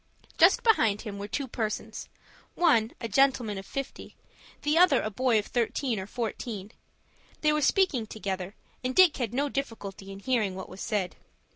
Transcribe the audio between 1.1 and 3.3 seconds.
were two persons,—one, a